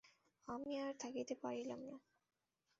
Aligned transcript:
আমি 0.47 0.71
আর 0.77 0.93
থাকিতে 0.99 1.33
পারিলাম 1.43 1.81
না। 1.89 1.97